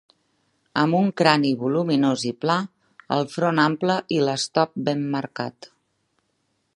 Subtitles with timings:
[0.83, 2.57] Amb un crani voluminós i pla,
[3.17, 5.69] el front ample i el stop ben marcat.